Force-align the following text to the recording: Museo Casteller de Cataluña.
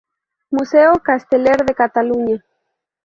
Museo 0.49 0.93
Casteller 0.93 1.57
de 1.63 1.75
Cataluña. 1.75 2.43